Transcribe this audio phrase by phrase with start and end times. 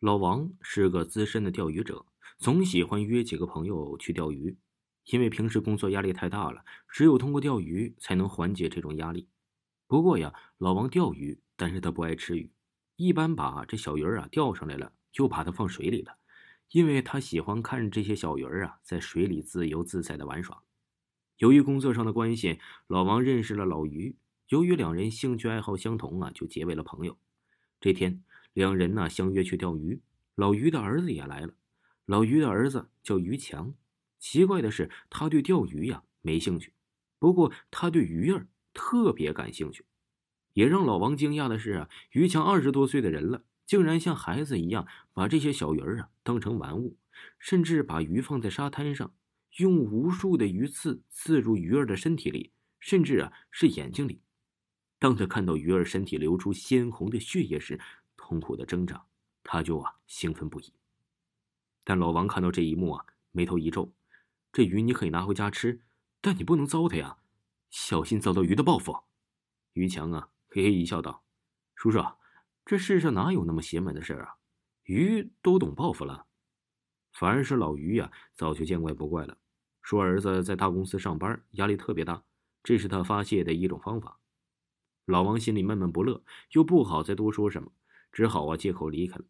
[0.00, 2.04] 老王是个资深的钓鱼者，
[2.36, 4.58] 总喜欢约几个朋友去钓鱼。
[5.06, 9.28] 因为平时工作压力太大了，只有通过钓鱼才能缓解这种压力。
[9.86, 12.50] 不过呀，老王钓鱼，但是他不爱吃鱼，
[12.96, 16.18] 一般把这小鱼儿啊钓上来了，就把它放水里了，
[16.72, 20.62] 因为他喜欢看这些小鱼儿啊在水里自由自在的玩耍。
[21.38, 24.14] 由于工作上的关系，老王认识了老于。
[24.48, 27.16] 由于两人兴趣爱好相同啊，就结为了朋友。
[27.80, 28.22] 这天。
[28.56, 30.00] 两人呢相约去钓鱼，
[30.34, 31.52] 老于的儿子也来了。
[32.06, 33.74] 老于的儿子叫于强，
[34.18, 36.72] 奇怪的是他对钓鱼呀没兴趣，
[37.18, 39.84] 不过他对鱼儿特别感兴趣。
[40.54, 46.96] 也让老王惊讶的是啊，于强二十多岁的人了，竟然像孩子一样把这些小鱼儿啊当成玩物，
[47.38, 49.12] 甚至把鱼放在沙滩上，
[49.58, 54.22] 用无数的鱼刺刺入鱼儿的身体里，甚至啊是眼睛里。
[54.98, 57.78] 当他看到鱼儿身体流出鲜红的血液时，
[58.26, 59.06] 痛苦的挣扎，
[59.44, 60.72] 他就啊兴奋不已。
[61.84, 63.92] 但老王看到这一幕啊，眉头一皱
[64.52, 65.80] ：“这鱼你可以拿回家吃，
[66.20, 67.18] 但你不能糟蹋呀，
[67.70, 68.98] 小心遭到鱼的报复。”
[69.74, 71.22] 于强啊嘿嘿一笑道
[71.76, 72.04] ：“叔叔，
[72.64, 74.34] 这世上哪有那么邪门的事啊？
[74.82, 76.26] 鱼都懂报复了。”
[77.14, 79.38] 反而是老于呀，早就见怪不怪了，
[79.82, 82.24] 说儿子在大公司上班，压力特别大，
[82.64, 84.18] 这是他发泄的一种方法。
[85.04, 87.70] 老王心里闷闷不乐，又不好再多说什么。
[88.16, 89.26] 只好啊借口离开了。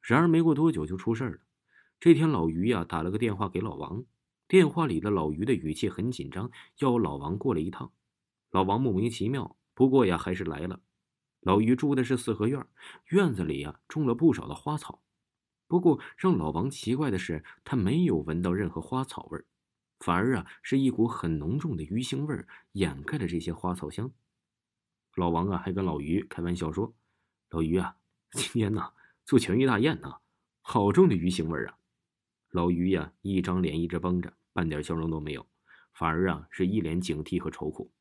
[0.00, 1.38] 然而没过多久就出事了。
[2.00, 4.06] 这天老于呀打了个电话给老王，
[4.48, 7.92] 电话里的老于的语气很紧张，要老王过来一趟。
[8.50, 10.80] 老王莫名其妙，不过呀还是来了。
[11.40, 12.66] 老于住的是四合院，
[13.10, 15.02] 院子里呀种了不少的花草。
[15.68, 19.44] 不过让老王奇怪的是，他没有闻到任何花草味儿
[19.98, 24.10] 反而啊是一股很浓重的鱼腥味儿掩盖了这些花草香。
[25.16, 26.94] 老王啊还跟老于开玩笑说
[27.50, 27.96] ：“老于啊。”
[28.32, 28.94] 今天呢，
[29.26, 30.16] 做全鱼大宴呢，
[30.62, 31.76] 好重的鱼腥味儿啊！
[32.48, 35.46] 老于呀，一张脸一直绷着，半点笑容都没有，
[35.92, 37.92] 反而啊，是一脸警惕和愁苦。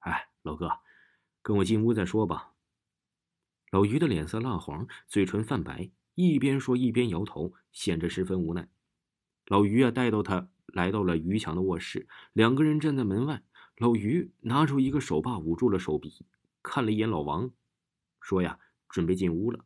[0.00, 0.68] 哎，老哥，
[1.42, 2.54] 跟我进屋再说吧。
[3.70, 8.68] 老于的脸色蜡黄，嘴唇泛白，一边说一边摇头，显着十分无奈。
[9.46, 13.44] 老于啊，带到他来到了于强的卧室，两个人站在门外。
[13.76, 16.26] 老于拿出一个手帕捂住了手鼻，
[16.62, 17.52] 看了一眼老王，
[18.20, 18.58] 说呀。
[18.88, 19.64] 准备进屋了，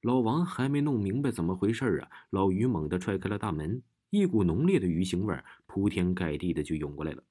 [0.00, 2.10] 老王还没弄明白怎么回事啊！
[2.30, 5.36] 老于猛地踹开了大门，一股浓烈的鱼腥味
[5.66, 7.22] 铺天盖地的就涌过来了。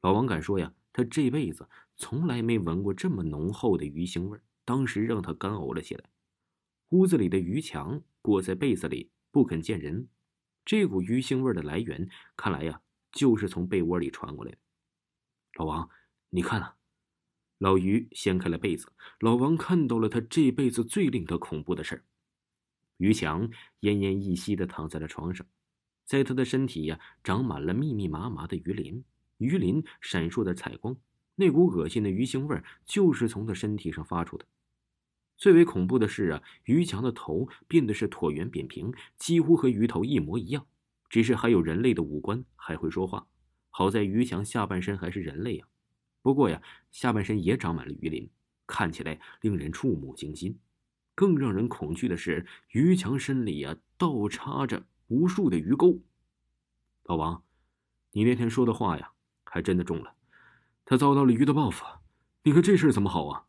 [0.00, 6.10] 老王敢说呀，他这辈子从来没闻过这么浓厚的鱼腥味当时让他干呕了起来。
[6.90, 10.08] 屋子里的于强裹在被子里不肯见人，
[10.64, 12.80] 这股鱼腥味的来源，看来呀，
[13.12, 14.58] 就是从被窝里传过来的。
[15.54, 15.88] 老王，
[16.30, 16.76] 你看啊。
[17.60, 22.02] 老于掀开了被子，老王看到了他这辈子最令他恐怖的事儿。
[22.96, 23.46] 于强
[23.82, 25.46] 奄奄一息的躺在了床上，
[26.06, 29.04] 在他的身体呀长满了密密麻麻的鱼鳞，
[29.36, 30.96] 鱼鳞闪烁的彩光，
[31.34, 34.46] 那股恶心的鱼腥味就是从他身体上发出的。
[35.36, 40.66] 最为恐怖的是啊，于强的头变得是椭圆扁平，几乎和鱼头一模一样，
[41.10, 43.26] 只是还有人类的五官，还会说话。
[43.68, 45.66] 好在于强下半身还是人类呀。
[46.22, 48.28] 不过呀，下半身也长满了鱼鳞，
[48.66, 50.58] 看起来令人触目惊心。
[51.14, 56.00] 更让人恐惧的是，于强身里呀倒插着无数的鱼钩。
[57.04, 57.42] 老王，
[58.12, 59.12] 你那天说的话呀，
[59.44, 60.14] 还真的中了。
[60.84, 61.84] 他遭到了鱼的报复，
[62.42, 63.46] 你看这事怎么好啊？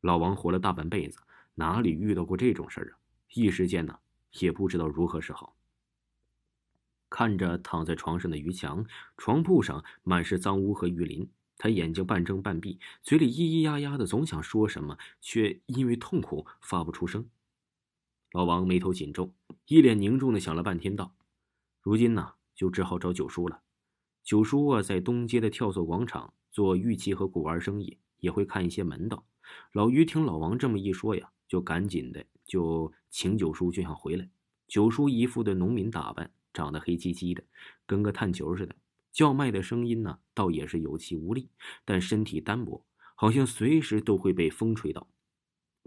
[0.00, 1.18] 老王活了大半辈子，
[1.54, 2.98] 哪里遇到过这种事儿啊？
[3.34, 3.98] 一时间呢，
[4.40, 5.56] 也不知道如何是好。
[7.08, 8.84] 看着躺在床上的于强，
[9.16, 11.28] 床铺上满是脏污和鱼鳞。
[11.58, 17.28] 他眼睛半睁半闭，嘴里咿咿呀呀的，总想说什么，却因为痛苦发不出声。
[18.32, 19.32] 老王眉头紧皱，
[19.66, 21.14] 一脸凝重的想了半天，道
[21.80, 23.62] ：“如今呢，就只好找九叔了。
[24.22, 29.24] 九叔啊，在东街的跳蚤广场做玉器和古玩生意，也会看一些门道。”
[29.72, 34.28] 老于听老王这么一说呀，就赶紧的就请九叔就想回来。
[34.66, 37.44] 九叔一副的农民打扮，长得黑漆漆的，
[37.86, 38.74] 跟个炭球似的。
[39.16, 41.48] 叫卖的声音呢，倒也是有气无力，
[41.86, 42.84] 但身体单薄，
[43.14, 45.08] 好像随时都会被风吹倒。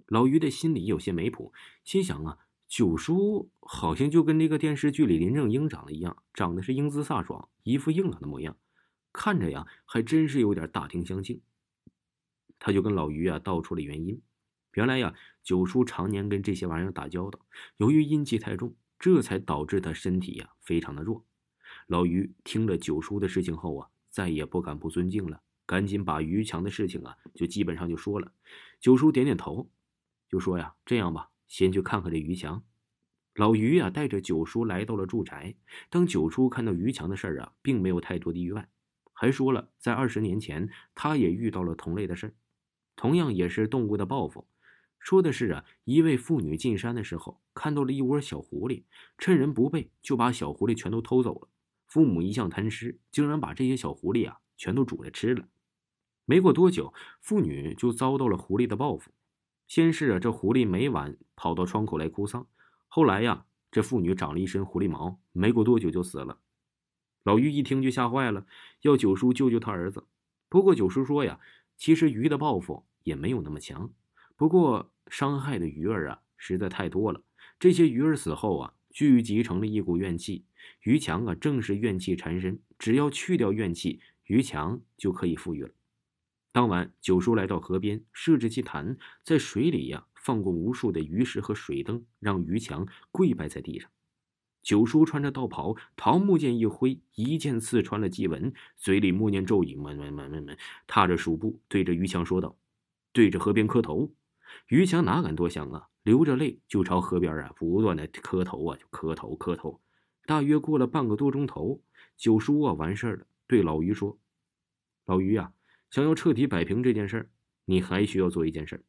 [0.07, 1.53] 老于的心里有些没谱，
[1.83, 8.57] 心想啊，九叔好像就跟那个电视剧里林正英长得一样，长得是英姿飒爽，一副硬朗的模样，
[9.13, 11.39] 看着呀，还真是有点大庭相敬。
[12.57, 14.19] 他就跟老于啊道出了原因，
[14.73, 17.39] 原来呀，九叔常年跟这些玩意儿打交道，
[17.77, 21.27] 由于阴气太重，这才导致他身体呀非常的弱。
[21.89, 28.31] 老于听了九叔的事情后啊，再也不敢不尊敬了，赶紧把于强的事情啊，就基本上就说了。
[28.79, 29.71] 九叔点点头，
[30.29, 32.63] 就说呀：“这样吧，先去看看这于强。
[33.33, 35.55] 老于啊，带着九叔来到了住宅。
[35.89, 38.69] 当九叔看到于强的事儿啊，并没有太多的意外，
[39.11, 42.33] 还说了在二十年前他也遇到了同类的事儿，
[42.95, 44.47] 同样也是动物的报复。
[44.99, 48.83] 说的是啊，一位妇女进山的时候看到了一窝小狐狸，
[49.17, 51.49] 趁人不备就把小狐狸全都偷走了。
[51.89, 55.49] 父母一向贪吃，竟然把这些小狐狸啊全都煮着吃了。
[56.23, 59.11] 没过多久，妇女就遭到了狐狸的报复。
[59.67, 62.47] 先是啊，这狐狸每晚跑到窗口来哭丧，
[62.87, 66.39] 后来呀，这妇女长了一身狐狸毛，没过多久就死了。
[67.23, 68.45] 老于一听就吓坏了，
[68.81, 70.07] 要九叔救救他儿子。
[70.47, 71.39] 不过九叔说呀，
[71.75, 73.91] 其实鱼的报复也没有那么强，
[74.35, 77.23] 不过伤害的鱼儿啊实在太多了。
[77.59, 80.45] 这些鱼儿死后啊，聚集成了一股怨气。
[80.83, 85.69] 于强啊，正是怨气缠身，只要去掉怨气，于强就可以富裕了。
[86.51, 93.89] 当晚，九叔来到河边，设置祭坛，在水里呀放过无数的鱼食和水灯，让于强跪拜在地上。
[94.61, 100.57] 九叔穿着道袍，桃木剑一挥，一剑刺穿了祭文，嘴里默念咒语，慢慢慢慢慢，
[100.87, 102.57] 踏着鼠步，对着于强说道
[103.13, 104.11] ：“对着河边磕头。”
[104.67, 109.81] 于强哪敢多想啊，流着泪就朝河边啊不断的磕头啊，就磕头磕头。
[110.25, 111.81] 大约过了半个多钟头，
[112.15, 114.19] 九叔啊完事儿了，对老于说
[115.05, 115.53] ：“老于呀。”
[115.89, 117.29] 想要彻底摆平这件事儿，
[117.65, 118.85] 你还需要做一件事。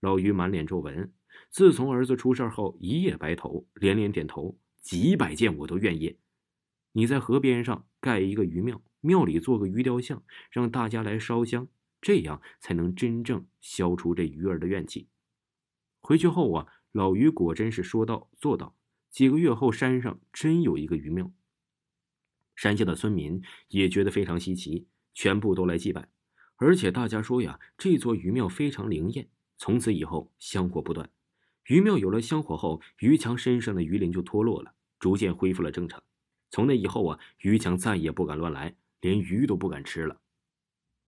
[0.00, 1.12] 老于满脸皱纹，
[1.50, 6.16] 自从儿子出事后，一夜白头，连连点头，几百件我都愿意。
[6.92, 11.68] 你在河边上盖一个鱼庙，庙里做个鱼雕像，让大家来烧香，
[12.00, 15.08] 这样才能真正消除这鱼儿的怨气。
[16.06, 18.76] 回去后啊，老于果真是说到做到。
[19.10, 21.32] 几个月后，山上真有一个鱼庙，
[22.54, 24.86] 山下的村民也觉得非常稀奇。
[25.14, 26.08] 全部都来祭拜，
[26.58, 29.28] 而且大家说呀，这座鱼庙非常灵验。
[29.58, 31.10] 从此以后，香火不断。
[31.64, 36.00] 鱼庙有了香火后，于强身上的鱼鳞就脱落了，逐渐恢复了正常。
[36.50, 40.20] 从那以后啊，于强再也不敢乱来，连鱼都不敢吃了。